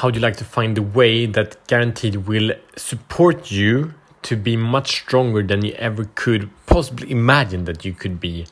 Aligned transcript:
how 0.00 0.10
do 0.10 0.18
you 0.18 0.22
like 0.22 0.36
to 0.38 0.46
find 0.46 0.78
a 0.78 0.82
way 0.82 1.26
that 1.26 1.58
guaranteed 1.66 2.16
will 2.26 2.52
support 2.74 3.50
you 3.50 3.92
to 4.22 4.34
be 4.34 4.56
much 4.56 4.92
stronger 5.02 5.42
than 5.42 5.62
you 5.62 5.72
ever 5.72 6.06
could 6.14 6.48
possibly 6.64 7.10
imagine 7.10 7.66
that 7.66 7.84
you 7.84 7.92
could 7.92 8.18
be 8.18 8.46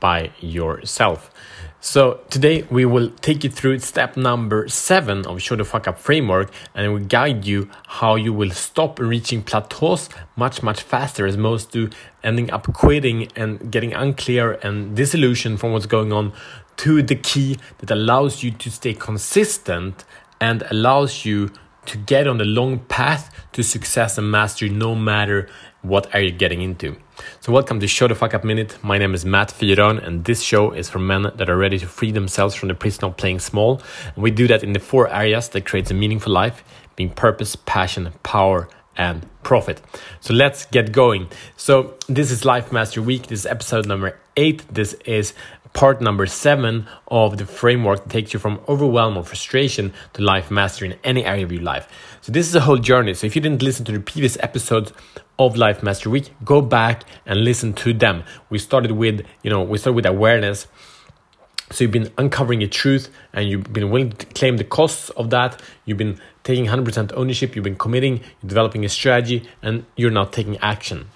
by 0.00 0.32
yourself. 0.40 1.30
So 1.80 2.20
today 2.30 2.64
we 2.68 2.84
will 2.84 3.10
take 3.20 3.44
you 3.44 3.50
through 3.50 3.78
step 3.78 4.16
number 4.16 4.66
seven 4.66 5.24
of 5.24 5.40
Show 5.40 5.54
the 5.54 5.64
Fuck 5.64 5.86
Up 5.86 6.00
framework 6.00 6.50
and 6.74 6.92
we 6.92 7.00
guide 7.02 7.44
you 7.44 7.70
how 7.86 8.16
you 8.16 8.32
will 8.32 8.50
stop 8.50 8.98
reaching 8.98 9.44
plateaus 9.44 10.08
much, 10.34 10.64
much 10.64 10.82
faster 10.82 11.28
as 11.28 11.36
most 11.36 11.70
do, 11.70 11.90
ending 12.24 12.50
up 12.50 12.72
quitting 12.72 13.28
and 13.36 13.70
getting 13.70 13.94
unclear 13.94 14.54
and 14.64 14.96
disillusioned 14.96 15.60
from 15.60 15.70
what's 15.70 15.86
going 15.86 16.12
on 16.12 16.32
to 16.78 17.02
the 17.02 17.14
key 17.14 17.56
that 17.78 17.90
allows 17.92 18.42
you 18.42 18.50
to 18.50 18.68
stay 18.68 18.94
consistent 18.94 20.04
and 20.40 20.62
allows 20.70 21.24
you 21.24 21.50
to 21.86 21.96
get 21.96 22.26
on 22.26 22.38
the 22.38 22.44
long 22.44 22.78
path 22.80 23.34
to 23.52 23.62
success 23.62 24.18
and 24.18 24.30
mastery 24.30 24.68
no 24.68 24.94
matter 24.94 25.48
what 25.82 26.12
are 26.14 26.20
you 26.20 26.30
getting 26.30 26.60
into. 26.60 26.96
So 27.40 27.52
welcome 27.52 27.80
to 27.80 27.88
Show 27.88 28.08
the 28.08 28.14
Fuck 28.14 28.34
Up 28.34 28.44
Minute. 28.44 28.78
My 28.82 28.98
name 28.98 29.14
is 29.14 29.24
Matt 29.24 29.48
Fyron 29.48 30.04
and 30.04 30.24
this 30.24 30.42
show 30.42 30.72
is 30.72 30.90
for 30.90 30.98
men 30.98 31.22
that 31.34 31.48
are 31.48 31.56
ready 31.56 31.78
to 31.78 31.86
free 31.86 32.12
themselves 32.12 32.54
from 32.54 32.68
the 32.68 32.74
prison 32.74 33.04
of 33.04 33.16
playing 33.16 33.40
small. 33.40 33.80
And 34.14 34.22
we 34.22 34.30
do 34.30 34.46
that 34.48 34.62
in 34.62 34.72
the 34.72 34.80
four 34.80 35.08
areas 35.08 35.48
that 35.50 35.64
creates 35.64 35.90
a 35.90 35.94
meaningful 35.94 36.32
life, 36.32 36.62
being 36.94 37.10
purpose, 37.10 37.56
passion, 37.56 38.12
power, 38.22 38.68
and 38.98 39.26
profit. 39.42 39.80
So 40.20 40.34
let's 40.34 40.66
get 40.66 40.92
going. 40.92 41.28
So 41.56 41.94
this 42.08 42.30
is 42.30 42.44
Life 42.44 42.72
Mastery 42.72 43.04
Week. 43.04 43.28
This 43.28 43.40
is 43.40 43.46
episode 43.46 43.86
number 43.86 44.18
eight. 44.36 44.62
This 44.72 44.94
is 45.04 45.32
part 45.78 46.00
number 46.00 46.26
seven 46.26 46.88
of 47.06 47.38
the 47.38 47.46
framework 47.46 48.02
that 48.02 48.10
takes 48.10 48.32
you 48.32 48.40
from 48.40 48.58
overwhelm 48.68 49.16
or 49.16 49.22
frustration 49.22 49.92
to 50.12 50.20
life 50.20 50.50
mastery 50.50 50.90
in 50.90 50.98
any 51.04 51.24
area 51.24 51.44
of 51.44 51.52
your 51.52 51.62
life. 51.62 51.86
So 52.20 52.32
this 52.32 52.48
is 52.48 52.54
a 52.56 52.62
whole 52.62 52.78
journey. 52.78 53.14
So 53.14 53.28
if 53.28 53.36
you 53.36 53.40
didn't 53.40 53.62
listen 53.62 53.84
to 53.84 53.92
the 53.92 54.00
previous 54.00 54.36
episodes 54.40 54.92
of 55.38 55.56
Life 55.56 55.80
Mastery 55.84 56.10
Week, 56.10 56.32
go 56.44 56.60
back 56.60 57.04
and 57.24 57.44
listen 57.44 57.74
to 57.74 57.92
them. 57.92 58.24
We 58.50 58.58
started 58.58 58.90
with, 58.90 59.24
you 59.44 59.50
know, 59.50 59.62
we 59.62 59.78
started 59.78 59.94
with 59.94 60.06
awareness. 60.06 60.66
So 61.70 61.84
you've 61.84 61.92
been 61.92 62.12
uncovering 62.18 62.60
your 62.60 62.70
truth 62.70 63.08
and 63.32 63.48
you've 63.48 63.72
been 63.72 63.88
willing 63.92 64.10
to 64.10 64.26
claim 64.26 64.56
the 64.56 64.64
costs 64.64 65.10
of 65.10 65.30
that. 65.30 65.62
You've 65.84 65.96
been 65.96 66.18
taking 66.42 66.66
100% 66.66 67.12
ownership, 67.14 67.54
you've 67.54 67.62
been 67.62 67.76
committing, 67.76 68.16
you're 68.16 68.48
developing 68.48 68.84
a 68.84 68.88
strategy, 68.88 69.48
and 69.62 69.86
you're 69.94 70.10
now 70.10 70.24
taking 70.24 70.56
action. 70.56 71.06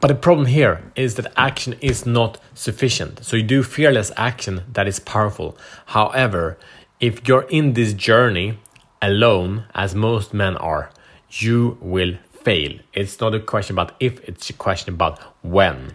But 0.00 0.08
the 0.08 0.14
problem 0.14 0.46
here 0.46 0.82
is 0.96 1.16
that 1.16 1.32
action 1.36 1.74
is 1.80 2.06
not 2.06 2.40
sufficient. 2.54 3.24
So 3.24 3.36
you 3.36 3.42
do 3.42 3.62
fearless 3.62 4.10
action 4.16 4.62
that 4.72 4.88
is 4.88 4.98
powerful. 4.98 5.58
However, 5.86 6.56
if 7.00 7.28
you're 7.28 7.46
in 7.50 7.74
this 7.74 7.92
journey 7.92 8.58
alone, 9.02 9.64
as 9.74 9.94
most 9.94 10.32
men 10.32 10.56
are, 10.56 10.90
you 11.30 11.76
will 11.80 12.14
fail. 12.32 12.78
It's 12.94 13.20
not 13.20 13.34
a 13.34 13.40
question 13.40 13.74
about 13.74 13.92
if, 14.00 14.26
it's 14.26 14.48
a 14.48 14.54
question 14.54 14.94
about 14.94 15.18
when. 15.42 15.94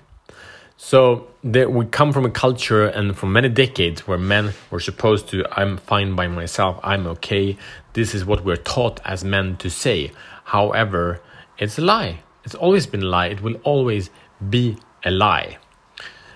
So 0.78 1.28
we 1.44 1.86
come 1.86 2.14
from 2.14 2.26
a 2.26 2.30
culture 2.30 2.86
and 2.86 3.18
from 3.18 3.34
many 3.34 3.50
decades 3.50 4.08
where 4.08 4.18
men 4.18 4.54
were 4.70 4.80
supposed 4.80 5.30
to, 5.30 5.46
I'm 5.52 5.78
fine 5.78 6.16
by 6.16 6.28
myself, 6.28 6.80
I'm 6.84 7.08
okay. 7.08 7.58
This 7.94 8.14
is 8.14 8.26
what 8.26 8.44
we're 8.44 8.56
taught 8.56 9.00
as 9.04 9.24
men 9.24 9.58
to 9.58 9.70
say. 9.70 10.12
However, 10.44 11.22
it's 11.58 11.80
a 11.80 11.82
lie. 11.82 12.20
It's 12.46 12.56
always 12.56 12.88
been 12.88 13.04
a 13.04 13.08
lie. 13.08 13.28
It 13.28 13.42
will 13.42 13.56
always 13.64 14.10
be 14.50 14.78
a 15.04 15.12
lie. 15.12 15.58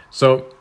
So, 0.10 0.54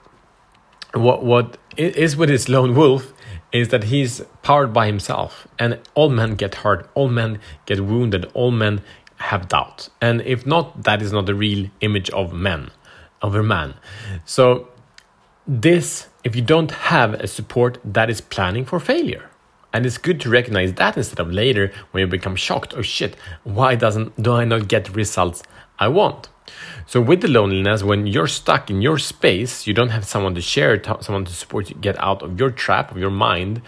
what 0.95 1.25
what 1.25 1.57
is 1.77 2.17
with 2.17 2.29
this 2.29 2.49
lone 2.49 2.75
wolf 2.75 3.13
is 3.51 3.69
that 3.69 3.85
he's 3.85 4.21
powered 4.43 4.73
by 4.73 4.87
himself, 4.87 5.49
and 5.59 5.79
all 5.95 6.11
men 6.11 6.35
get 6.35 6.57
hurt, 6.57 6.91
all 6.95 7.09
men 7.09 7.41
get 7.67 7.81
wounded, 7.81 8.31
all 8.35 8.51
men 8.51 8.83
have 9.17 9.49
doubt, 9.49 9.89
and 10.01 10.21
if 10.23 10.47
not, 10.47 10.85
that 10.85 11.03
is 11.03 11.13
not 11.13 11.27
the 11.27 11.35
real 11.35 11.69
image 11.81 12.09
of 12.11 12.33
men, 12.33 12.71
of 13.21 13.35
a 13.35 13.43
man. 13.43 13.75
So, 14.25 14.69
this 15.47 16.09
if 16.25 16.37
you 16.37 16.43
don't 16.43 16.71
have 16.71 17.15
a 17.15 17.27
support, 17.27 17.79
that 17.85 18.11
is 18.11 18.21
planning 18.21 18.65
for 18.65 18.79
failure. 18.79 19.31
And 19.73 19.85
it's 19.85 19.99
good 19.99 20.21
to 20.23 20.31
recognize 20.31 20.73
that 20.75 20.97
instead 20.97 21.21
of 21.21 21.31
later 21.31 21.73
when 21.91 22.01
you 22.01 22.07
become 22.07 22.37
shocked, 22.37 22.75
oh 22.77 22.83
shit, 22.83 23.17
why 23.45 23.75
doesn't 23.75 24.21
do 24.23 24.33
I 24.33 24.45
not 24.45 24.69
get 24.69 24.95
results 24.95 25.43
I 25.79 25.89
want? 25.89 26.29
So 26.87 27.01
with 27.01 27.21
the 27.21 27.29
loneliness, 27.29 27.83
when 27.83 28.07
you're 28.07 28.27
stuck 28.27 28.71
in 28.71 28.81
your 28.81 28.99
space, 28.99 29.67
you 29.67 29.75
don't 29.75 29.91
have 29.91 30.07
someone 30.07 30.35
to 30.35 30.41
share, 30.41 30.83
someone 31.03 31.27
to 31.27 31.33
support 31.33 31.69
you 31.69 31.77
get 31.77 31.99
out 31.99 32.23
of 32.23 32.39
your 32.39 32.51
trap 32.51 32.91
of 32.91 32.97
your 32.97 33.11
mind. 33.11 33.61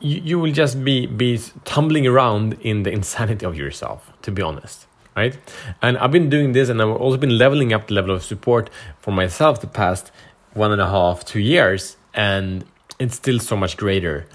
You, 0.00 0.20
you 0.24 0.38
will 0.38 0.52
just 0.52 0.82
be 0.82 1.06
be 1.06 1.38
tumbling 1.64 2.06
around 2.06 2.54
in 2.62 2.82
the 2.84 2.90
insanity 2.90 3.44
of 3.44 3.56
yourself, 3.56 4.10
to 4.22 4.30
be 4.30 4.40
honest, 4.40 4.86
right? 5.14 5.36
And 5.82 5.98
I've 5.98 6.12
been 6.12 6.30
doing 6.30 6.52
this, 6.52 6.70
and 6.70 6.80
I've 6.80 6.88
also 6.88 7.18
been 7.18 7.36
leveling 7.36 7.74
up 7.74 7.88
the 7.88 7.94
level 7.94 8.14
of 8.14 8.24
support 8.24 8.70
for 8.98 9.10
myself 9.10 9.60
the 9.60 9.66
past 9.66 10.10
one 10.54 10.72
and 10.72 10.80
a 10.80 10.88
half, 10.88 11.24
two 11.24 11.40
years, 11.40 11.96
and 12.14 12.64
it's 12.98 13.16
still 13.16 13.38
so 13.38 13.56
much 13.56 13.76
greater 13.76 14.26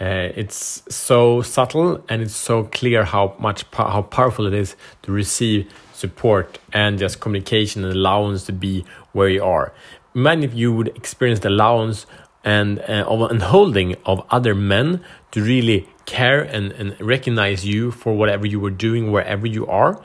uh, 0.00 0.28
it's 0.34 0.82
so 0.94 1.40
subtle 1.40 2.04
and 2.08 2.20
it's 2.20 2.36
so 2.36 2.64
clear 2.64 3.04
how 3.04 3.34
much 3.38 3.64
how 3.72 4.02
powerful 4.02 4.46
it 4.46 4.52
is 4.52 4.76
to 5.02 5.12
receive 5.12 5.72
support 5.92 6.58
and 6.72 6.98
just 6.98 7.20
communication 7.20 7.82
and 7.82 7.94
allowance 7.94 8.44
to 8.44 8.52
be 8.52 8.84
where 9.12 9.28
you 9.28 9.42
are. 9.42 9.72
Many 10.12 10.44
of 10.44 10.52
you 10.52 10.72
would 10.72 10.88
experience 10.88 11.40
the 11.40 11.48
allowance 11.48 12.06
and 12.44 12.78
uh, 12.80 13.28
and 13.30 13.42
holding 13.42 13.96
of 14.04 14.24
other 14.30 14.54
men 14.54 15.00
to 15.32 15.42
really 15.42 15.88
care 16.04 16.42
and, 16.42 16.72
and 16.72 17.00
recognize 17.00 17.64
you 17.64 17.90
for 17.90 18.14
whatever 18.14 18.46
you 18.46 18.60
were 18.60 18.70
doing 18.70 19.10
wherever 19.10 19.46
you 19.46 19.66
are. 19.66 20.00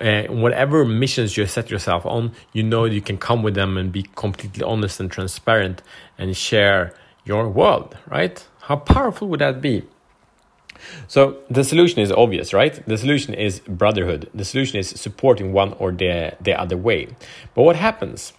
Uh, 0.00 0.22
whatever 0.24 0.84
missions 0.84 1.36
you 1.36 1.44
set 1.44 1.70
yourself 1.70 2.06
on, 2.06 2.32
you 2.52 2.62
know 2.62 2.84
you 2.84 3.00
can 3.00 3.18
come 3.18 3.42
with 3.42 3.54
them 3.54 3.76
and 3.76 3.90
be 3.90 4.04
completely 4.14 4.62
honest 4.62 5.00
and 5.00 5.10
transparent 5.10 5.82
and 6.16 6.36
share 6.36 6.94
your 7.28 7.48
world, 7.48 7.96
right? 8.10 8.44
How 8.62 8.76
powerful 8.76 9.28
would 9.28 9.40
that 9.40 9.60
be? 9.60 9.84
So 11.06 11.38
the 11.50 11.64
solution 11.64 12.00
is 12.00 12.10
obvious, 12.10 12.52
right? 12.52 12.84
The 12.86 12.96
solution 12.96 13.34
is 13.34 13.60
brotherhood. 13.60 14.30
The 14.34 14.44
solution 14.44 14.78
is 14.78 14.88
supporting 14.88 15.52
one 15.52 15.74
or 15.74 15.92
the, 15.92 16.36
the 16.40 16.58
other 16.58 16.76
way. 16.76 17.08
But 17.54 17.62
what 17.62 17.76
happens? 17.76 18.32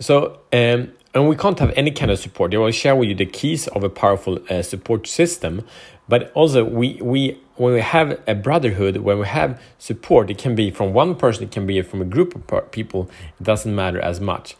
So, 0.00 0.40
um, 0.52 0.92
and 1.14 1.28
we 1.28 1.36
can't 1.36 1.58
have 1.58 1.72
any 1.76 1.90
kind 1.92 2.10
of 2.10 2.18
support. 2.18 2.54
I 2.54 2.58
will 2.58 2.70
share 2.72 2.96
with 2.96 3.08
you 3.08 3.14
the 3.14 3.26
keys 3.26 3.68
of 3.68 3.84
a 3.84 3.88
powerful 3.88 4.38
uh, 4.50 4.62
support 4.62 5.06
system. 5.06 5.64
But 6.08 6.32
also, 6.34 6.64
we, 6.64 6.98
we 7.00 7.40
when 7.56 7.72
we 7.72 7.80
have 7.80 8.20
a 8.26 8.34
brotherhood, 8.34 8.98
when 8.98 9.20
we 9.20 9.26
have 9.26 9.60
support, 9.78 10.28
it 10.28 10.38
can 10.38 10.54
be 10.54 10.70
from 10.70 10.92
one 10.92 11.14
person, 11.14 11.44
it 11.44 11.52
can 11.52 11.66
be 11.66 11.80
from 11.82 12.02
a 12.02 12.04
group 12.04 12.52
of 12.52 12.70
people. 12.72 13.08
It 13.40 13.44
doesn't 13.44 13.74
matter 13.74 14.00
as 14.00 14.20
much 14.20 14.56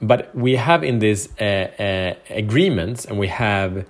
but 0.00 0.34
we 0.34 0.56
have 0.56 0.82
in 0.84 0.98
this 0.98 1.28
uh, 1.40 1.44
uh, 1.44 2.14
agreements 2.30 3.04
and 3.04 3.18
we 3.18 3.28
have 3.28 3.86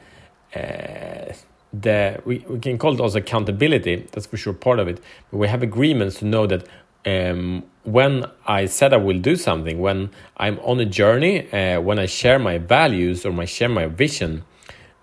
uh, 0.55 1.33
the 1.73 2.23
we, 2.25 2.39
we 2.49 2.59
can 2.59 2.79
call 2.79 2.95
it 2.95 3.01
also 3.01 3.19
accountability 3.19 4.07
that's 4.13 4.27
for 4.27 4.37
sure 4.37 4.53
part 4.53 4.79
of 4.79 4.87
it 4.89 5.01
but 5.31 5.39
we 5.39 5.49
have 5.49 5.63
agreements 5.63 6.19
to 6.19 6.25
know 6.25 6.47
that 6.47 6.67
um, 7.07 7.65
when 7.85 8.25
I 8.47 8.65
said 8.67 8.93
I 8.93 8.97
will 8.97 9.19
do 9.19 9.37
something, 9.37 9.79
when 9.79 10.11
I'm 10.37 10.59
on 10.61 10.81
a 10.81 10.87
journey, 10.87 11.51
uh, 11.53 11.81
when 11.81 11.99
I 11.99 12.07
share 12.07 12.39
my 12.39 12.59
values 12.59 13.27
or 13.27 13.33
my 13.33 13.45
share 13.45 13.69
my 13.69 13.87
vision, 13.87 14.45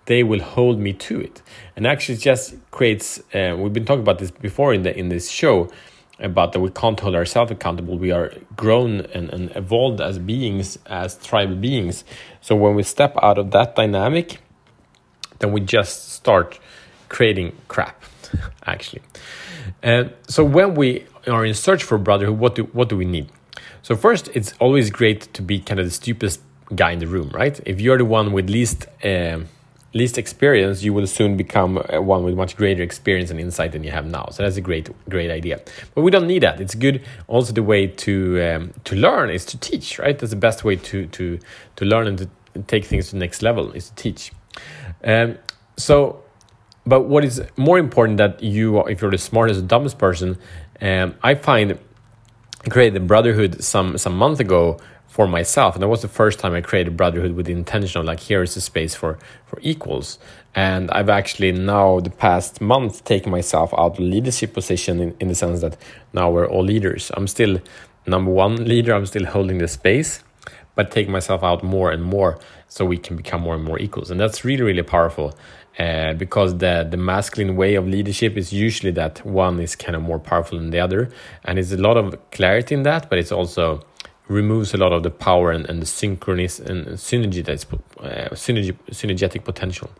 they 0.06 0.22
will 0.22 0.40
hold 0.40 0.80
me 0.80 0.92
to 0.92 1.20
it. 1.20 1.42
And 1.76 1.86
actually, 1.86 2.18
just 2.18 2.54
creates. 2.70 3.20
Uh, 3.32 3.56
we've 3.58 3.72
been 3.72 3.84
talking 3.84 4.02
about 4.02 4.18
this 4.18 4.30
before 4.30 4.74
in 4.74 4.82
the 4.82 4.96
in 4.96 5.08
this 5.08 5.30
show 5.30 5.70
about 6.22 6.52
that 6.52 6.60
we 6.60 6.70
can't 6.70 6.98
hold 6.98 7.14
ourselves 7.14 7.50
accountable. 7.50 7.98
We 7.98 8.12
are 8.12 8.32
grown 8.56 9.00
and, 9.12 9.28
and 9.30 9.54
evolved 9.56 10.00
as 10.00 10.18
beings, 10.18 10.78
as 10.86 11.16
tribal 11.18 11.56
beings. 11.56 12.04
So 12.40 12.56
when 12.56 12.74
we 12.74 12.82
step 12.82 13.16
out 13.22 13.38
of 13.38 13.50
that 13.50 13.76
dynamic, 13.76 14.38
then 15.40 15.52
we 15.52 15.60
just 15.60 16.12
start 16.12 16.58
creating 17.08 17.56
crap, 17.68 18.02
actually. 18.66 19.02
And 19.82 20.12
so 20.28 20.44
when 20.44 20.74
we 20.74 21.06
are 21.26 21.44
in 21.44 21.54
search 21.54 21.82
for 21.82 21.98
brotherhood, 21.98 22.38
what 22.38 22.54
do 22.54 22.64
what 22.72 22.88
do 22.88 22.96
we 22.96 23.04
need? 23.04 23.28
So 23.82 23.96
first, 23.96 24.28
it's 24.34 24.54
always 24.60 24.90
great 24.90 25.32
to 25.34 25.42
be 25.42 25.58
kind 25.58 25.80
of 25.80 25.86
the 25.86 25.92
stupidest 25.92 26.40
guy 26.74 26.92
in 26.92 27.00
the 27.00 27.06
room, 27.06 27.30
right? 27.30 27.60
If 27.66 27.80
you're 27.80 27.98
the 27.98 28.04
one 28.04 28.32
with 28.32 28.48
least 28.48 28.86
uh, 29.04 29.40
least 29.94 30.18
experience, 30.18 30.82
you 30.82 30.92
will 30.92 31.06
soon 31.06 31.36
become 31.36 31.78
uh, 31.78 32.00
one 32.00 32.24
with 32.24 32.34
much 32.34 32.56
greater 32.56 32.82
experience 32.82 33.30
and 33.30 33.38
insight 33.38 33.72
than 33.72 33.84
you 33.84 33.90
have 33.90 34.06
now. 34.06 34.28
So 34.30 34.42
that's 34.42 34.56
a 34.56 34.60
great, 34.60 34.88
great 35.08 35.30
idea. 35.30 35.60
But 35.94 36.02
we 36.02 36.10
don't 36.10 36.26
need 36.26 36.42
that. 36.42 36.60
It's 36.60 36.74
good. 36.74 37.02
Also, 37.28 37.52
the 37.52 37.62
way 37.62 37.86
to 37.86 38.42
um, 38.42 38.74
to 38.84 38.96
learn 38.96 39.30
is 39.30 39.44
to 39.46 39.58
teach, 39.58 39.98
right? 39.98 40.18
That's 40.18 40.30
the 40.30 40.36
best 40.36 40.64
way 40.64 40.76
to 40.76 41.06
to 41.06 41.38
to 41.76 41.84
learn 41.84 42.06
and 42.06 42.18
to 42.18 42.28
take 42.66 42.84
things 42.84 43.06
to 43.06 43.12
the 43.12 43.18
next 43.18 43.42
level 43.42 43.72
is 43.72 43.88
to 43.90 43.94
teach. 43.94 44.32
Um, 45.04 45.38
so, 45.76 46.22
but 46.86 47.02
what 47.02 47.24
is 47.24 47.42
more 47.56 47.78
important 47.78 48.18
that 48.18 48.42
you, 48.42 48.80
if 48.86 49.00
you're 49.00 49.10
the 49.10 49.18
smartest, 49.18 49.60
and 49.60 49.68
dumbest 49.68 49.98
person, 49.98 50.38
um, 50.80 51.14
I 51.22 51.34
find 51.34 51.78
created 52.68 52.96
a 52.96 53.04
brotherhood 53.04 53.62
some 53.62 53.98
some 53.98 54.16
month 54.16 54.40
ago 54.40 54.78
for 55.12 55.28
myself. 55.28 55.74
And 55.74 55.82
that 55.82 55.88
was 55.88 56.00
the 56.00 56.08
first 56.08 56.38
time 56.38 56.54
I 56.54 56.62
created 56.62 56.96
brotherhood 56.96 57.32
with 57.32 57.44
the 57.44 57.52
intention 57.52 58.00
of 58.00 58.06
like, 58.06 58.18
here 58.18 58.42
is 58.42 58.56
a 58.56 58.62
space 58.62 58.94
for, 58.94 59.18
for 59.44 59.58
equals. 59.60 60.18
And 60.54 60.90
I've 60.90 61.10
actually 61.10 61.52
now, 61.52 62.00
the 62.00 62.08
past 62.08 62.62
month, 62.62 63.04
taken 63.04 63.30
myself 63.30 63.74
out 63.74 63.92
of 63.92 63.98
leadership 63.98 64.54
position 64.54 65.00
in, 65.00 65.14
in 65.20 65.28
the 65.28 65.34
sense 65.34 65.60
that 65.60 65.76
now 66.14 66.30
we're 66.30 66.48
all 66.48 66.64
leaders. 66.64 67.10
I'm 67.14 67.26
still 67.26 67.60
number 68.06 68.30
one 68.30 68.64
leader, 68.64 68.94
I'm 68.94 69.04
still 69.04 69.26
holding 69.26 69.58
the 69.58 69.68
space, 69.68 70.24
but 70.76 70.90
take 70.90 71.10
myself 71.10 71.42
out 71.42 71.62
more 71.62 71.92
and 71.92 72.02
more 72.02 72.38
so 72.68 72.86
we 72.86 72.96
can 72.96 73.14
become 73.14 73.42
more 73.42 73.54
and 73.54 73.64
more 73.64 73.78
equals. 73.78 74.10
And 74.10 74.18
that's 74.18 74.46
really, 74.46 74.62
really 74.62 74.82
powerful. 74.82 75.34
Uh, 75.78 76.12
because 76.14 76.58
the 76.58 76.86
the 76.90 76.98
masculine 76.98 77.56
way 77.56 77.74
of 77.76 77.86
leadership 77.86 78.36
is 78.36 78.52
usually 78.52 78.92
that 78.92 79.24
one 79.24 79.58
is 79.58 79.74
kind 79.74 79.96
of 79.96 80.02
more 80.02 80.18
powerful 80.18 80.58
than 80.58 80.68
the 80.68 80.78
other, 80.78 81.10
and 81.44 81.58
it's 81.58 81.72
a 81.72 81.78
lot 81.78 81.96
of 81.96 82.14
clarity 82.30 82.74
in 82.74 82.82
that, 82.82 83.08
but 83.08 83.18
it's 83.18 83.32
also 83.32 83.80
removes 84.28 84.74
a 84.74 84.76
lot 84.76 84.92
of 84.92 85.02
the 85.02 85.10
power 85.10 85.50
and, 85.50 85.68
and 85.68 85.82
the 85.82 85.86
synchronous 85.86 86.58
and 86.58 86.86
synergy 86.98 87.44
that's 87.44 87.64
uh, 87.64 88.28
synergy 88.32 88.76
synergetic 88.90 89.44
potential. 89.44 89.90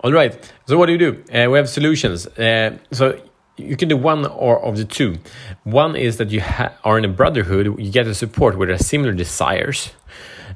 All 0.00 0.12
right. 0.12 0.52
So 0.66 0.76
what 0.76 0.86
do 0.86 0.92
you 0.92 0.98
do? 0.98 1.24
Uh, 1.32 1.50
we 1.50 1.58
have 1.58 1.68
solutions. 1.68 2.26
Uh, 2.26 2.78
so 2.90 3.20
you 3.56 3.76
can 3.76 3.88
do 3.88 3.96
one 3.96 4.26
or 4.26 4.62
of 4.62 4.76
the 4.76 4.84
two. 4.84 5.18
One 5.64 5.96
is 5.96 6.16
that 6.16 6.30
you 6.30 6.42
are 6.84 6.98
in 6.98 7.04
a 7.04 7.08
brotherhood. 7.08 7.78
You 7.78 7.90
get 7.90 8.06
a 8.06 8.14
support 8.14 8.58
with 8.58 8.70
a 8.70 8.78
similar 8.78 9.12
desires. 9.12 9.92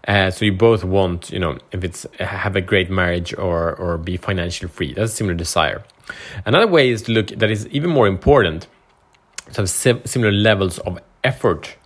Uh, 0.07 0.31
so 0.31 0.45
you 0.45 0.53
both 0.53 0.85
want, 0.85 1.31
you 1.31 1.39
know, 1.39 1.59
if 1.73 1.83
it's 1.83 2.07
have 2.19 2.55
a 2.55 2.61
great 2.61 2.91
marriage 2.91 3.35
or 3.37 3.75
or 3.75 3.99
be 3.99 4.17
financially 4.17 4.69
free. 4.69 4.95
That's 4.95 5.13
a 5.13 5.17
similar 5.17 5.35
desire. 5.35 5.85
Another 6.45 6.67
way 6.67 6.91
is 6.91 7.03
to 7.03 7.13
look 7.13 7.29
that 7.29 7.51
is 7.51 7.67
even 7.69 7.91
more 7.91 8.07
important. 8.07 8.69
To 9.53 9.63
have 9.63 9.71
similar 9.71 10.33
levels 10.33 10.81
of 10.81 10.99
effort 11.23 11.77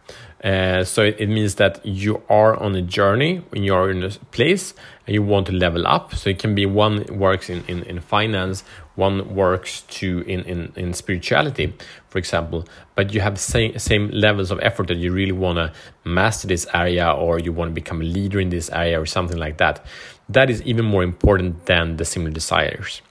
uh, 0.42 0.84
so 0.84 1.02
it, 1.02 1.28
means 1.28 1.56
that 1.56 1.84
you 1.84 2.22
are 2.30 2.56
on 2.56 2.74
a 2.74 2.80
journey 2.80 3.42
when 3.50 3.62
you 3.62 3.74
are 3.74 3.90
in 3.90 4.02
a 4.02 4.10
place 4.30 4.72
and 5.06 5.14
you 5.14 5.22
want 5.22 5.46
to 5.46 5.52
level 5.52 5.86
up. 5.86 6.14
So 6.14 6.30
it 6.30 6.38
can 6.38 6.54
be 6.54 6.64
one 6.64 7.04
works 7.10 7.50
in, 7.50 7.62
in, 7.68 7.82
in 7.82 8.00
finance, 8.00 8.64
one 8.94 9.34
works 9.34 9.82
to 9.82 10.20
in, 10.20 10.40
in, 10.44 10.72
in 10.76 10.94
spirituality, 10.94 11.74
for 12.08 12.18
example, 12.18 12.64
but 12.94 13.12
you 13.12 13.20
have 13.20 13.38
same 13.38 13.78
same 13.78 14.08
levels 14.10 14.50
of 14.50 14.58
effort 14.62 14.88
that 14.88 14.96
you 14.96 15.12
really 15.12 15.32
want 15.32 15.56
to 15.56 15.72
master 16.04 16.48
this 16.48 16.66
area 16.72 17.10
or 17.10 17.38
you 17.38 17.52
want 17.52 17.70
to 17.70 17.74
become 17.74 18.00
a 18.00 18.04
leader 18.04 18.40
in 18.40 18.48
this 18.48 18.70
area 18.70 18.98
or 18.98 19.04
something 19.04 19.38
like 19.38 19.58
that. 19.58 19.84
That 20.30 20.48
is 20.48 20.62
even 20.62 20.86
more 20.86 21.02
important 21.02 21.66
than 21.66 21.96
the 21.96 22.04
similar 22.06 22.30
desires. 22.30 23.02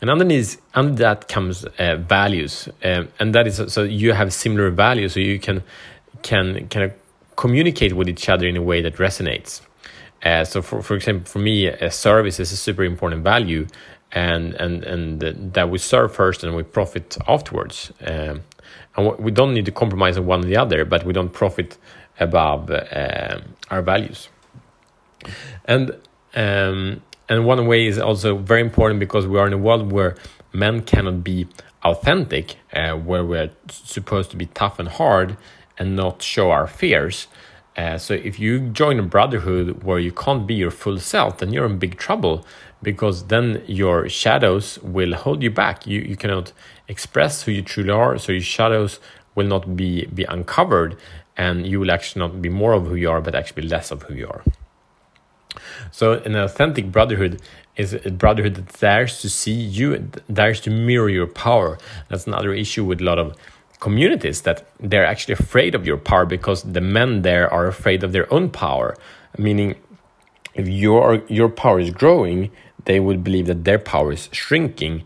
And 0.00 0.10
underneath 0.10 0.60
under 0.74 0.92
that 1.02 1.26
comes 1.26 1.64
uh, 1.64 1.96
values, 1.96 2.68
uh, 2.84 3.04
and 3.18 3.34
that 3.34 3.46
is 3.46 3.60
so 3.72 3.82
you 3.82 4.12
have 4.12 4.32
similar 4.32 4.70
values, 4.70 5.14
so 5.14 5.20
you 5.20 5.40
can 5.40 5.64
can 6.22 6.68
kind 6.68 6.84
of 6.84 6.92
communicate 7.36 7.94
with 7.94 8.08
each 8.08 8.28
other 8.28 8.46
in 8.46 8.56
a 8.56 8.62
way 8.62 8.80
that 8.82 8.96
resonates. 8.96 9.60
Uh, 10.22 10.44
so, 10.44 10.62
for, 10.62 10.82
for 10.82 10.94
example, 10.94 11.26
for 11.26 11.38
me, 11.38 11.66
a 11.66 11.90
service 11.90 12.40
is 12.40 12.50
a 12.52 12.56
super 12.56 12.84
important 12.84 13.22
value, 13.22 13.66
and 14.12 14.54
and 14.54 14.84
and 14.84 15.20
that 15.52 15.70
we 15.70 15.78
serve 15.78 16.14
first 16.14 16.42
and 16.42 16.56
we 16.56 16.62
profit 16.62 17.16
afterwards. 17.28 17.92
Um, 18.04 18.42
and 18.96 19.18
we 19.18 19.30
don't 19.30 19.52
need 19.52 19.66
to 19.66 19.72
compromise 19.72 20.16
on 20.16 20.26
one 20.26 20.40
or 20.40 20.46
the 20.46 20.56
other, 20.56 20.84
but 20.84 21.04
we 21.04 21.12
don't 21.12 21.32
profit 21.32 21.76
above 22.18 22.70
uh, 22.70 23.40
our 23.70 23.82
values. 23.82 24.28
And 25.66 25.90
um, 26.34 27.02
and 27.28 27.44
one 27.44 27.66
way 27.66 27.86
is 27.86 27.98
also 27.98 28.36
very 28.38 28.60
important 28.60 29.00
because 29.00 29.26
we 29.26 29.38
are 29.38 29.46
in 29.46 29.52
a 29.52 29.58
world 29.58 29.92
where 29.92 30.16
men 30.52 30.82
cannot 30.82 31.22
be 31.22 31.46
authentic, 31.84 32.56
uh, 32.72 32.94
where 32.94 33.24
we're 33.24 33.50
supposed 33.68 34.30
to 34.30 34.36
be 34.36 34.46
tough 34.46 34.78
and 34.78 34.88
hard 34.88 35.36
and 35.78 35.96
not 35.96 36.22
show 36.22 36.50
our 36.50 36.66
fears. 36.66 37.26
Uh, 37.76 37.98
so 37.98 38.14
if 38.14 38.38
you 38.38 38.58
join 38.70 38.98
a 38.98 39.02
brotherhood 39.02 39.82
where 39.82 39.98
you 39.98 40.10
can't 40.10 40.46
be 40.46 40.54
your 40.54 40.70
full 40.70 40.98
self, 40.98 41.38
then 41.38 41.52
you're 41.52 41.66
in 41.66 41.78
big 41.78 41.98
trouble 41.98 42.44
because 42.82 43.26
then 43.26 43.62
your 43.66 44.08
shadows 44.08 44.78
will 44.82 45.14
hold 45.14 45.42
you 45.42 45.50
back. 45.50 45.86
You 45.86 46.00
you 46.00 46.16
cannot 46.16 46.52
express 46.88 47.42
who 47.42 47.52
you 47.52 47.62
truly 47.62 47.90
are, 47.90 48.18
so 48.18 48.32
your 48.32 48.40
shadows 48.40 48.98
will 49.34 49.46
not 49.46 49.76
be 49.76 50.06
be 50.06 50.24
uncovered, 50.24 50.96
and 51.36 51.66
you 51.66 51.80
will 51.80 51.90
actually 51.90 52.20
not 52.20 52.40
be 52.40 52.48
more 52.48 52.72
of 52.72 52.86
who 52.86 52.94
you 52.94 53.10
are, 53.10 53.20
but 53.20 53.34
actually 53.34 53.68
less 53.68 53.90
of 53.90 54.04
who 54.04 54.14
you 54.14 54.28
are. 54.28 54.42
So 55.90 56.14
an 56.14 56.34
authentic 56.34 56.90
brotherhood 56.90 57.40
is 57.76 57.92
a 57.92 58.10
brotherhood 58.10 58.54
that 58.54 58.80
dares 58.80 59.20
to 59.20 59.28
see 59.28 59.52
you, 59.52 60.10
dares 60.32 60.60
to 60.60 60.70
mirror 60.70 61.08
your 61.08 61.26
power. 61.26 61.78
That's 62.08 62.26
another 62.26 62.54
issue 62.54 62.84
with 62.84 63.00
a 63.00 63.04
lot 63.04 63.18
of 63.18 63.36
communities 63.80 64.42
that 64.42 64.66
they're 64.80 65.06
actually 65.06 65.34
afraid 65.34 65.74
of 65.74 65.86
your 65.86 65.96
power 65.96 66.24
because 66.24 66.62
the 66.62 66.80
men 66.80 67.22
there 67.22 67.52
are 67.52 67.66
afraid 67.66 68.02
of 68.02 68.12
their 68.12 68.32
own 68.32 68.50
power. 68.50 68.96
Meaning 69.38 69.76
if 70.54 70.66
your 70.68 71.22
your 71.28 71.48
power 71.48 71.80
is 71.80 71.90
growing 71.90 72.50
they 72.86 73.00
would 73.00 73.22
believe 73.22 73.46
that 73.46 73.64
their 73.64 73.78
power 73.78 74.12
is 74.12 74.28
shrinking. 74.32 75.04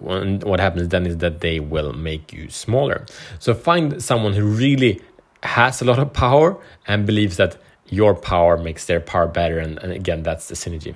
And 0.00 0.42
what 0.44 0.60
happens 0.60 0.88
then 0.88 1.06
is 1.06 1.18
that 1.18 1.40
they 1.40 1.60
will 1.60 1.92
make 1.92 2.32
you 2.32 2.48
smaller. 2.48 3.04
So 3.38 3.54
find 3.54 4.02
someone 4.02 4.34
who 4.34 4.46
really 4.46 5.00
has 5.42 5.82
a 5.82 5.84
lot 5.84 5.98
of 5.98 6.12
power 6.12 6.56
and 6.86 7.04
believes 7.04 7.36
that 7.38 7.56
your 7.88 8.14
power 8.14 8.56
makes 8.56 8.86
their 8.86 9.00
power 9.00 9.26
better. 9.26 9.58
And, 9.58 9.78
and 9.78 9.92
again 9.92 10.22
that's 10.22 10.48
the 10.48 10.54
synergy. 10.54 10.94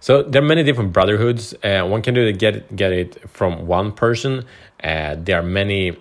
So 0.00 0.22
there 0.22 0.42
are 0.42 0.46
many 0.46 0.62
different 0.62 0.92
brotherhoods. 0.92 1.54
Uh, 1.62 1.86
one 1.86 2.02
can 2.02 2.14
do 2.14 2.26
it 2.26 2.38
get 2.38 2.74
get 2.74 2.92
it 2.92 3.28
from 3.28 3.66
one 3.66 3.92
person. 3.92 4.44
Uh, 4.82 5.16
there 5.18 5.38
are 5.38 5.42
many 5.42 5.96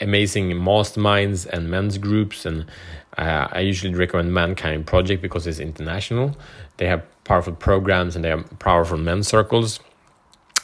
amazing 0.00 0.50
masterminds 0.50 1.46
and 1.46 1.70
men's 1.70 1.98
groups 1.98 2.46
and 2.46 2.66
uh, 3.16 3.48
I 3.50 3.60
usually 3.60 3.94
recommend 3.94 4.32
Mankind 4.32 4.86
Project 4.86 5.22
because 5.22 5.46
it's 5.46 5.58
international. 5.58 6.36
They 6.76 6.86
have 6.86 7.02
powerful 7.24 7.54
programs 7.54 8.14
and 8.14 8.24
they 8.24 8.28
have 8.28 8.58
powerful 8.58 8.98
men's 8.98 9.26
circles. 9.28 9.80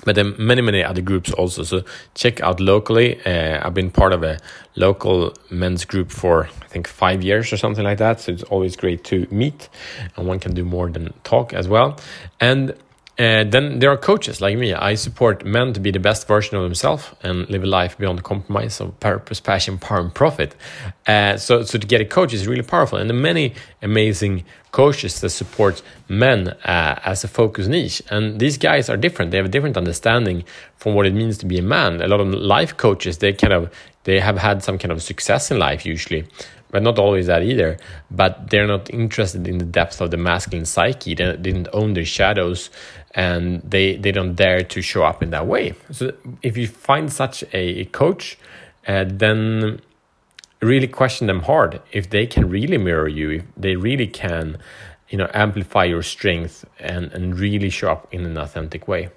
But 0.04 0.16
then 0.16 0.34
many, 0.36 0.62
many 0.62 0.82
other 0.82 1.00
groups 1.00 1.32
also. 1.32 1.62
So 1.62 1.84
check 2.14 2.40
out 2.40 2.60
locally. 2.60 3.24
Uh, 3.24 3.64
I've 3.64 3.72
been 3.74 3.90
part 3.90 4.12
of 4.12 4.24
a 4.24 4.38
local 4.74 5.32
men's 5.48 5.84
group 5.84 6.10
for 6.10 6.46
I 6.46 6.66
think 6.66 6.88
five 6.88 7.22
years 7.22 7.52
or 7.52 7.56
something 7.56 7.84
like 7.84 7.98
that. 7.98 8.20
So 8.20 8.32
it's 8.32 8.42
always 8.44 8.76
great 8.76 9.04
to 9.04 9.28
meet, 9.30 9.68
and 10.16 10.26
one 10.26 10.40
can 10.40 10.54
do 10.54 10.64
more 10.64 10.90
than 10.90 11.14
talk 11.22 11.54
as 11.54 11.68
well. 11.68 12.00
And 12.40 12.74
uh, 13.18 13.44
then 13.44 13.78
there 13.78 13.90
are 13.90 13.96
coaches 13.96 14.40
like 14.40 14.56
me. 14.56 14.72
I 14.72 14.94
support 14.94 15.44
men 15.44 15.74
to 15.74 15.80
be 15.80 15.90
the 15.90 16.00
best 16.00 16.26
version 16.26 16.56
of 16.56 16.62
themselves 16.62 17.10
and 17.22 17.48
live 17.50 17.62
a 17.62 17.66
life 17.66 17.98
beyond 17.98 18.18
the 18.18 18.22
compromise 18.22 18.80
of 18.80 18.98
purpose, 19.00 19.38
passion, 19.38 19.76
power, 19.76 20.00
and 20.00 20.14
profit. 20.14 20.54
Uh, 21.06 21.36
so, 21.36 21.62
so 21.62 21.78
to 21.78 21.86
get 21.86 22.00
a 22.00 22.06
coach 22.06 22.32
is 22.32 22.46
really 22.46 22.62
powerful, 22.62 22.98
and 22.98 23.10
there 23.10 23.16
are 23.16 23.20
many 23.20 23.54
amazing 23.82 24.44
coaches 24.70 25.20
that 25.20 25.28
support 25.28 25.82
men 26.08 26.48
uh, 26.64 26.98
as 27.04 27.22
a 27.22 27.28
focus 27.28 27.66
niche. 27.66 28.02
And 28.10 28.40
these 28.40 28.56
guys 28.56 28.88
are 28.88 28.96
different. 28.96 29.30
They 29.30 29.36
have 29.36 29.46
a 29.46 29.50
different 29.50 29.76
understanding 29.76 30.44
from 30.76 30.94
what 30.94 31.06
it 31.06 31.12
means 31.12 31.36
to 31.38 31.46
be 31.46 31.58
a 31.58 31.62
man. 31.62 32.00
A 32.00 32.08
lot 32.08 32.20
of 32.20 32.28
life 32.28 32.78
coaches 32.78 33.18
they 33.18 33.34
kind 33.34 33.52
of 33.52 33.70
they 34.04 34.20
have 34.20 34.38
had 34.38 34.62
some 34.62 34.78
kind 34.78 34.92
of 34.92 35.02
success 35.02 35.50
in 35.50 35.58
life 35.58 35.86
usually, 35.86 36.26
but 36.70 36.82
not 36.82 36.98
always 36.98 37.26
that 37.26 37.42
either. 37.42 37.76
But 38.10 38.50
they're 38.50 38.66
not 38.66 38.90
interested 38.90 39.46
in 39.46 39.58
the 39.58 39.64
depth 39.64 40.00
of 40.00 40.10
the 40.10 40.16
masculine 40.16 40.66
psyche. 40.66 41.14
They 41.14 41.36
didn't 41.36 41.68
own 41.72 41.94
their 41.94 42.04
shadows 42.04 42.70
and 43.14 43.62
they 43.62 43.96
they 43.96 44.12
don't 44.12 44.34
dare 44.34 44.62
to 44.62 44.80
show 44.80 45.02
up 45.04 45.22
in 45.22 45.30
that 45.30 45.46
way 45.46 45.74
so 45.90 46.12
if 46.42 46.56
you 46.56 46.66
find 46.66 47.12
such 47.12 47.44
a 47.52 47.84
coach 47.86 48.38
uh, 48.88 49.04
then 49.06 49.80
really 50.60 50.88
question 50.88 51.26
them 51.26 51.40
hard 51.40 51.80
if 51.92 52.10
they 52.10 52.26
can 52.26 52.48
really 52.48 52.78
mirror 52.78 53.08
you 53.08 53.30
if 53.30 53.44
they 53.56 53.76
really 53.76 54.06
can 54.06 54.58
you 55.08 55.18
know 55.18 55.28
amplify 55.34 55.84
your 55.84 56.02
strength 56.02 56.64
and 56.78 57.12
and 57.12 57.38
really 57.38 57.68
show 57.68 57.90
up 57.90 58.08
in 58.12 58.24
an 58.24 58.38
authentic 58.38 58.88
way 58.88 59.10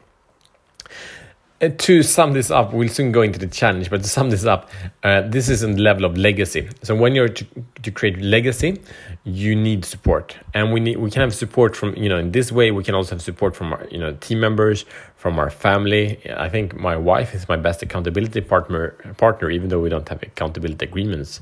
to 1.70 2.04
sum 2.04 2.34
this 2.34 2.52
up, 2.52 2.74
we'll 2.74 2.90
soon 2.90 3.12
go 3.12 3.22
into 3.22 3.40
the 3.40 3.48
challenge, 3.48 3.90
but 3.90 4.04
to 4.04 4.10
sum 4.10 4.30
this 4.30 4.46
up, 4.46 4.70
uh, 5.04 5.22
this 5.22 5.50
is 5.50 5.62
the 5.62 5.68
level 5.68 6.06
of 6.06 6.18
legacy. 6.18 6.70
So 6.84 6.96
when 6.96 7.16
you're 7.16 7.30
to, 7.30 7.46
to 7.84 7.92
create 7.92 8.20
legacy, 8.22 8.82
you 9.24 9.56
need 9.56 9.86
support, 9.86 10.38
and 10.54 10.72
we 10.74 10.80
need 10.80 10.98
we 10.98 11.10
can 11.12 11.22
have 11.22 11.34
support 11.34 11.76
from 11.76 11.96
you 11.96 12.10
know 12.10 12.18
in 12.18 12.32
this 12.32 12.52
way 12.52 12.72
we 12.72 12.84
can 12.84 12.96
also 12.96 13.16
have 13.16 13.22
support 13.22 13.56
from 13.56 13.74
our 13.74 13.88
you 13.90 13.98
know 13.98 14.14
team 14.14 14.40
members, 14.40 14.86
from 15.16 15.40
our 15.40 15.50
family. 15.50 16.20
I 16.30 16.50
think 16.50 16.76
my 16.76 16.96
wife 16.96 17.34
is 17.34 17.48
my 17.48 17.56
best 17.58 17.82
accountability 17.82 18.42
partner 18.42 18.92
partner, 19.18 19.50
even 19.50 19.70
though 19.70 19.82
we 19.82 19.90
don't 19.90 20.08
have 20.10 20.22
accountability 20.24 20.86
agreements, 20.86 21.40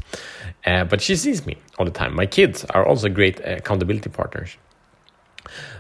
uh, 0.66 0.84
but 0.86 1.02
she 1.02 1.16
sees 1.16 1.46
me 1.46 1.58
all 1.78 1.86
the 1.86 1.92
time. 1.92 2.16
My 2.16 2.26
kids 2.26 2.66
are 2.66 2.86
also 2.86 3.10
great 3.10 3.40
accountability 3.44 4.10
partners. 4.10 4.58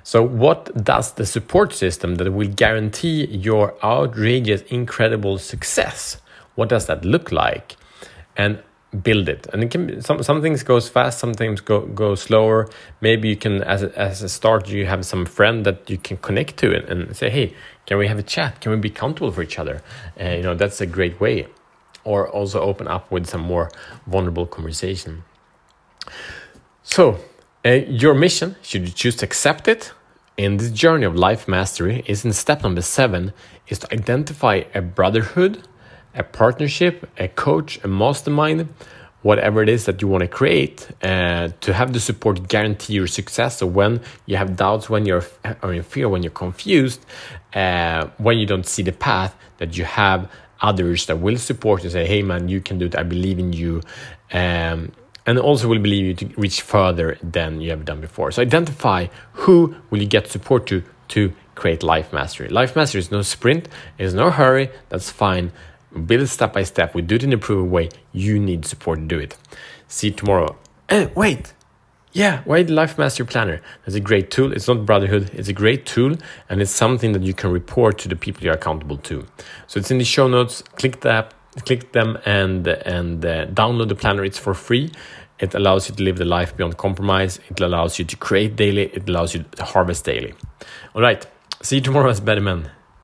So, 0.04 0.24
what 0.24 0.84
does 0.84 1.14
the 1.14 1.26
support 1.26 1.74
system 1.74 2.16
that 2.16 2.32
will 2.32 2.50
guarantee 2.50 3.26
your 3.26 3.76
outrageous, 3.84 4.62
incredible 4.64 5.38
success? 5.38 6.18
What 6.56 6.70
does 6.70 6.86
that 6.88 7.06
look 7.06 7.32
like? 7.32 7.76
And 8.36 8.62
build 9.02 9.28
it. 9.28 9.48
And 9.52 9.64
it 9.64 9.72
can 9.72 9.88
be, 9.88 10.02
some 10.02 10.22
some 10.22 10.42
things 10.42 10.64
goes 10.64 10.88
fast, 10.88 11.20
some 11.20 11.34
things 11.34 11.62
go 11.62 11.82
go 11.88 12.16
slower. 12.16 12.70
Maybe 13.02 13.30
you 13.30 13.36
can, 13.36 13.64
as 13.64 13.84
a, 13.84 13.98
as 14.00 14.22
a 14.22 14.30
start, 14.30 14.70
you 14.70 14.86
have 14.86 15.06
some 15.06 15.26
friend 15.26 15.66
that 15.66 15.90
you 15.90 15.98
can 15.98 16.18
connect 16.18 16.58
to 16.58 16.76
and, 16.76 16.90
and 16.90 17.16
say, 17.16 17.30
hey, 17.30 17.56
can 17.86 17.98
we 17.98 18.08
have 18.08 18.20
a 18.20 18.24
chat? 18.24 18.62
Can 18.62 18.72
we 18.72 18.78
be 18.78 18.90
comfortable 18.90 19.32
for 19.32 19.42
each 19.42 19.58
other? 19.58 19.82
Uh, 20.20 20.30
you 20.30 20.44
know, 20.44 20.56
that's 20.56 20.80
a 20.82 20.86
great 20.86 21.20
way. 21.20 21.48
Or 22.04 22.30
also 22.30 22.60
open 22.60 22.88
up 22.88 23.10
with 23.12 23.28
some 23.28 23.42
more 23.42 23.72
vulnerable 24.06 24.46
conversation. 24.46 25.24
So, 26.84 27.20
uh, 27.66 27.70
your 27.88 28.14
mission, 28.14 28.56
should 28.62 28.82
you 28.82 28.94
choose 28.94 29.16
to 29.18 29.26
accept 29.26 29.68
it, 29.68 29.94
in 30.36 30.58
this 30.58 30.72
journey 30.72 31.06
of 31.06 31.16
life 31.16 31.48
mastery, 31.48 32.04
is 32.08 32.26
in 32.26 32.34
step 32.34 32.64
number 32.64 32.82
seven, 32.82 33.34
is 33.68 33.80
to 33.80 33.94
identify 33.94 34.64
a 34.74 34.82
brotherhood, 34.82 35.68
a 36.16 36.24
partnership, 36.24 37.10
a 37.18 37.28
coach, 37.28 37.80
a 37.84 37.88
mastermind, 37.88 38.68
whatever 39.24 39.64
it 39.64 39.70
is 39.70 39.86
that 39.86 40.02
you 40.02 40.08
want 40.08 40.22
to 40.22 40.28
create 40.28 40.90
uh, 41.02 41.48
to 41.62 41.74
have 41.74 41.94
the 41.94 42.00
support 42.00 42.48
guarantee 42.48 42.94
your 42.94 43.08
success. 43.08 43.58
So 43.58 43.66
when 43.66 44.02
you 44.26 44.38
have 44.38 44.56
doubts 44.56 44.90
when 44.90 45.06
you're 45.06 45.24
or 45.64 45.74
in 45.74 45.84
fear 45.84 46.10
when 46.10 46.24
you're 46.24 46.32
confused 46.32 47.06
uh, 47.54 48.08
when 48.18 48.38
you 48.38 48.46
don't 48.46 48.66
see 48.66 48.84
the 48.84 48.92
path 48.92 49.36
that 49.58 49.78
you 49.78 49.86
have 49.86 50.30
others 50.62 51.06
that 51.08 51.20
will 51.20 51.38
support 51.38 51.84
you 51.84 51.90
say 51.90 52.06
hey 52.06 52.22
man 52.22 52.50
you 52.50 52.62
can 52.62 52.78
do 52.78 52.86
it. 52.86 52.96
I 52.96 53.04
believe 53.04 53.40
in 53.40 53.54
you. 53.54 53.82
Um, 54.32 54.92
and 55.26 55.40
also 55.40 55.68
will 55.68 55.80
believe 55.80 56.06
you 56.06 56.14
to 56.14 56.40
reach 56.40 56.62
further 56.62 57.18
than 57.24 57.62
you 57.62 57.70
have 57.70 57.86
done 57.86 58.02
before 58.02 58.32
so 58.32 58.42
identify 58.42 59.08
who 59.34 59.76
will 59.90 60.02
you 60.02 60.08
get 60.08 60.28
support 60.28 60.66
to 60.68 60.84
to 61.08 61.34
create 61.56 61.84
life 61.84 62.12
mastery 62.12 62.50
life 62.50 62.76
mastery 62.76 63.00
is 63.00 63.12
no 63.12 63.22
sprint 63.22 63.68
it's 63.98 64.14
no 64.14 64.30
hurry 64.30 64.70
that's 64.90 65.10
fine 65.10 65.52
build 65.94 66.28
step 66.30 66.54
by 66.54 66.64
step. 66.64 66.94
We 66.94 67.02
do 67.02 67.16
it 67.16 67.24
in 67.24 67.34
a 67.34 67.38
proven 67.38 67.72
way. 67.72 67.90
You 68.12 68.40
need 68.40 68.66
support 68.66 69.00
to 69.00 69.06
do 69.06 69.20
it. 69.20 69.38
See 69.88 70.08
you 70.08 70.14
tomorrow. 70.14 70.58
And 70.90 71.16
wait, 71.16 71.54
yeah, 72.12 72.42
why 72.46 72.64
the 72.64 72.74
Life 72.74 72.98
Master 72.98 73.26
Planner? 73.26 73.62
It's 73.86 73.96
a 73.96 74.00
great 74.00 74.32
tool. 74.32 74.52
It's 74.52 74.68
not 74.68 74.86
Brotherhood. 74.86 75.32
It's 75.34 75.48
a 75.48 75.54
great 75.54 75.86
tool, 75.86 76.18
and 76.50 76.62
it's 76.62 76.72
something 76.72 77.14
that 77.14 77.24
you 77.24 77.34
can 77.34 77.52
report 77.52 77.98
to 78.00 78.10
the 78.10 78.16
people 78.16 78.44
you're 78.44 78.54
accountable 78.54 78.98
to. 78.98 79.26
So 79.68 79.80
it's 79.80 79.92
in 79.92 79.98
the 79.98 80.04
show 80.04 80.28
notes. 80.28 80.62
Click 80.76 81.02
that, 81.02 81.34
click 81.62 81.92
them, 81.92 82.18
and 82.26 82.68
and 82.68 83.26
uh, 83.26 83.46
download 83.48 83.90
the 83.90 83.96
planner. 83.96 84.24
It's 84.24 84.40
for 84.40 84.54
free. 84.54 84.92
It 85.40 85.56
allows 85.56 85.90
you 85.90 85.96
to 85.96 86.04
live 86.04 86.18
the 86.18 86.26
life 86.26 86.56
beyond 86.56 86.78
compromise. 86.78 87.40
It 87.50 87.60
allows 87.60 88.00
you 88.00 88.06
to 88.06 88.16
create 88.16 88.56
daily. 88.56 88.84
It 88.84 89.10
allows 89.10 89.34
you 89.34 89.44
to 89.58 89.64
harvest 89.64 90.06
daily. 90.06 90.34
All 90.96 91.02
right. 91.02 91.26
See 91.62 91.78
you 91.78 91.82
tomorrow 91.82 92.10
as 92.10 92.20
better 92.20 92.42
men. 92.42 92.70